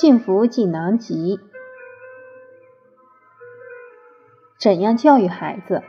[0.00, 1.36] 幸福锦囊集》，
[4.58, 5.82] 怎样教育孩子？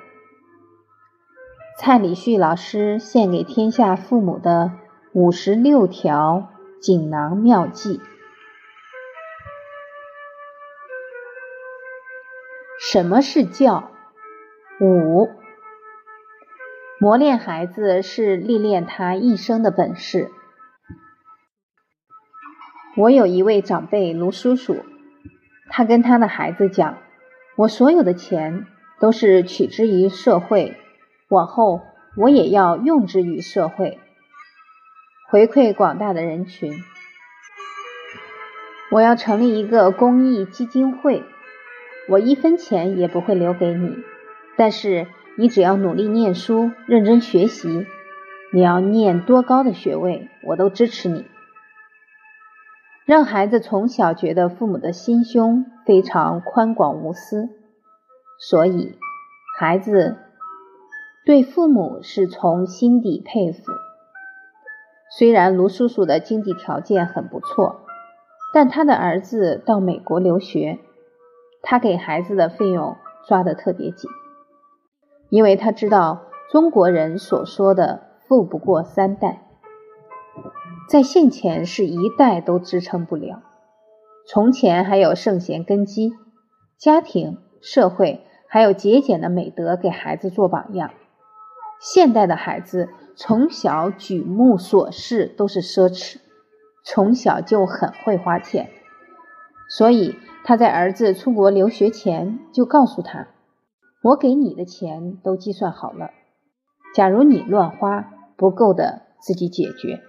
[1.79, 4.73] 蔡礼旭老师献给天下父母的
[5.13, 6.49] 五十六条
[6.81, 8.01] 锦囊妙计。
[12.81, 13.91] 什么是教？
[14.81, 15.29] 五，
[16.99, 20.29] 磨练孩子是历练他一生的本事。
[22.97, 24.83] 我有一位长辈卢叔叔，
[25.69, 26.97] 他跟他的孩子讲
[27.55, 28.67] ：“我所有的钱
[28.99, 30.75] 都是取之于社会。”
[31.29, 31.79] 往后
[32.17, 33.97] 我也要用之于社会，
[35.29, 36.73] 回馈广大的人群。
[38.91, 41.23] 我要成立一个公益基金会，
[42.09, 43.95] 我一分钱也不会留给你，
[44.57, 47.87] 但是你只要努力念书、认真学习，
[48.51, 51.23] 你要念多高的学位，我都支持你。
[53.11, 57.49] 让孩子从小觉得父母的心胸非常宽广无私，
[58.39, 58.97] 所以
[59.59, 60.15] 孩子。
[61.25, 63.59] 对父母是从心底佩服。
[65.17, 67.81] 虽然卢叔叔的经济条件很不错，
[68.53, 70.79] 但他的儿子到美国留学，
[71.61, 72.95] 他给孩子的费用
[73.27, 74.09] 抓得特别紧，
[75.27, 79.41] 因为他知道中国人所说的“富不过三代”，
[80.91, 83.43] 在现前是一代都支撑不了。
[84.27, 86.11] 从前还有圣贤根基，
[86.77, 90.91] 家庭、社会还有节俭的美德给孩子做榜样。
[91.79, 96.17] 现代的孩子从小举目所视都是奢侈，
[96.83, 98.69] 从小就很会花钱，
[99.69, 103.29] 所以他在儿子出国留学前就告诉他
[104.03, 106.11] ：“我给你的钱都计算好了，
[106.93, 110.01] 假如你乱花不够的自己解决。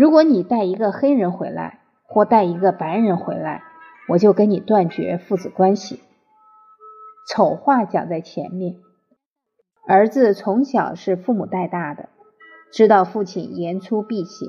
[0.00, 3.62] 如果你带一个黑人回来或带一个白人回来，
[4.08, 6.00] 我就跟你断绝父子关系。”
[7.28, 8.76] 丑话讲在前面。
[9.86, 12.08] 儿子从小是父母带大的，
[12.72, 14.48] 知道父亲言出必行，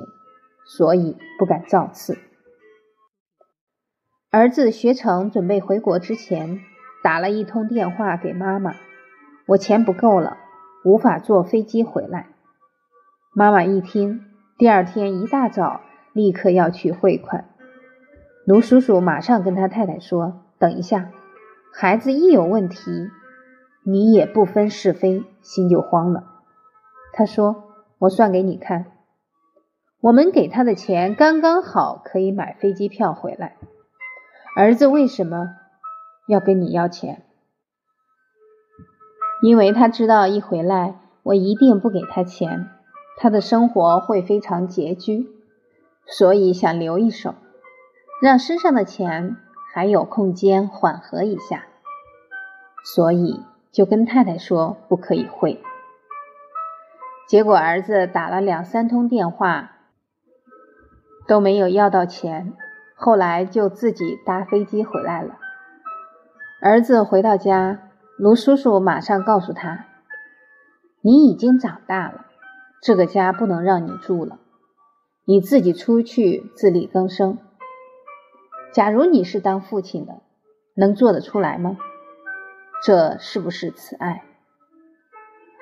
[0.65, 2.17] 所以不敢造次。
[4.29, 6.61] 儿子学成准备回国之前，
[7.03, 8.75] 打了一通电话给妈妈
[9.47, 10.37] ：“我钱不够了，
[10.85, 12.29] 无法坐飞机回来。”
[13.35, 14.30] 妈妈一听，
[14.61, 15.81] 第二天一大早
[16.13, 17.49] 立刻要去汇款。
[18.45, 21.09] 卢叔叔马上跟他太太说：“等一下，
[21.73, 23.09] 孩子一有问题。”
[23.83, 26.25] 你也不分是非，心就慌了。
[27.11, 27.63] 他说
[27.97, 28.85] ：“我算给你看，
[29.99, 33.57] 我们给他的钱刚刚好可以买飞机票回来。
[34.55, 35.55] 儿子为什么
[36.27, 37.23] 要跟你要钱？
[39.41, 42.69] 因为他知道一回来我一定不给他钱，
[43.21, 45.29] 他的生活会非常拮据，
[46.07, 47.35] 所以想留一手，
[48.21, 49.37] 让身上的钱
[49.73, 51.65] 还有空间缓和一下。
[52.83, 55.63] 所以。”就跟太太说不可以汇，
[57.25, 59.77] 结果儿子打了两三通电话
[61.25, 62.51] 都没有要到钱，
[62.95, 65.37] 后来就自己搭飞机回来了。
[66.61, 67.79] 儿子回到家，
[68.17, 69.85] 卢叔叔马上告诉他
[70.99, 72.25] ：“你已经长大了，
[72.81, 74.39] 这个家不能让你住了，
[75.25, 77.37] 你自己出去自力更生。
[78.73, 80.21] 假如你是当父亲的，
[80.75, 81.77] 能做得出来吗？”
[82.83, 84.23] 这是不是慈爱？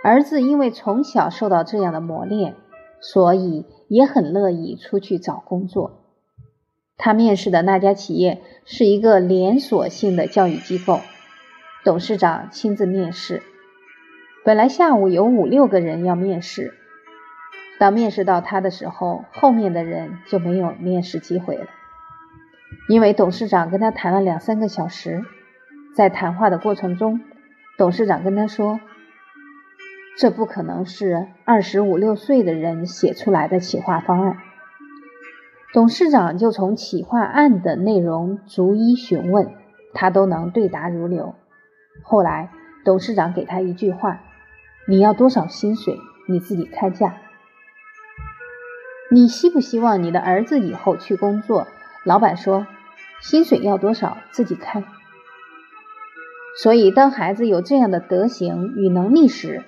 [0.02, 2.56] 儿子因为从小受到这样的磨练，
[3.02, 6.06] 所以也很乐意出去找工作。
[6.96, 11.02] 他面试的那家企业是一个连锁性的教育机构，
[11.84, 13.44] 董事长亲自面试。
[14.46, 16.74] 本来下午有五六个人要面试，
[17.79, 21.66] 当面试到他的时候，后面的人就没有面试机会了，
[22.90, 25.23] 因为董事长跟他谈了两三个小时。
[25.95, 27.19] 在谈话的过程中，
[27.78, 28.79] 董事长跟他说
[30.17, 34.37] ：“这不可能是二十五六岁的人写出来的企划方案。”
[35.73, 39.52] 董事长就从企划案的内容逐一询问，
[39.93, 41.35] 他都能对答如流。
[42.03, 42.49] 后来，
[42.85, 44.22] 董事长给他一句话
[44.87, 45.97] ：“你要多少薪水，
[46.28, 47.16] 你自己开价。
[49.11, 51.67] 你希不希望你的儿子以后去工作？”
[52.06, 52.67] 老板说
[53.22, 54.84] ：“薪水要多少，自己开。”
[56.61, 59.64] 所以，当孩子有这样的德行与能力时，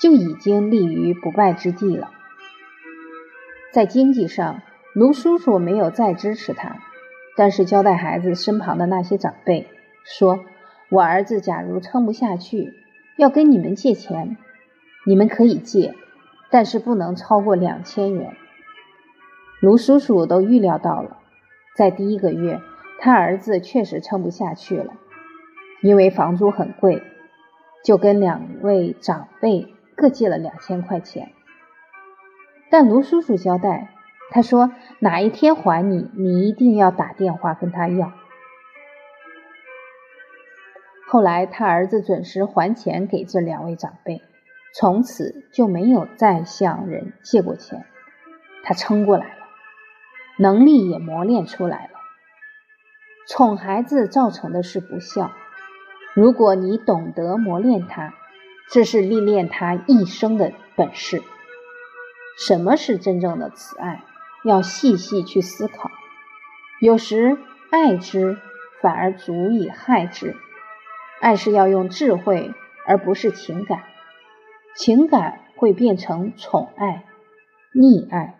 [0.00, 2.10] 就已经立于不败之地了。
[3.72, 4.62] 在经济上，
[4.94, 6.76] 卢叔叔没有再支持他，
[7.36, 9.68] 但是交代孩子身旁的那些长辈
[10.04, 10.40] 说
[10.88, 12.72] ：“我儿子假如撑不下去，
[13.16, 14.36] 要跟你们借钱，
[15.04, 15.94] 你们可以借，
[16.50, 18.36] 但是不能超过两千元。”
[19.60, 21.16] 卢叔叔都预料到了，
[21.76, 22.60] 在第一个月，
[23.00, 24.92] 他儿子确实撑不下去了，
[25.80, 27.02] 因为房租很贵，
[27.82, 29.66] 就跟两位长辈
[29.96, 31.32] 各借了两千块钱。
[32.70, 33.88] 但卢叔叔交代，
[34.30, 38.12] 他说哪一天还你，你一定要打电话跟他要。
[41.08, 44.20] 后来他儿子准时还钱给这两位长辈，
[44.74, 47.86] 从此就没有再向人借过钱。
[48.64, 49.45] 他撑过来了，
[50.38, 51.90] 能力也磨练出来了。
[53.28, 55.32] 宠孩子造成的是不孝，
[56.14, 58.14] 如果你懂得磨练他，
[58.70, 61.22] 这是历练他一生的本事。
[62.38, 64.02] 什么是真正的慈爱？
[64.44, 65.90] 要细细去思考。
[66.80, 67.38] 有时
[67.70, 68.38] 爱之
[68.82, 70.36] 反而足以害之。
[71.20, 72.52] 爱是要用智慧，
[72.86, 73.82] 而不是情感。
[74.76, 77.04] 情感会变成宠爱、
[77.72, 78.38] 溺爱。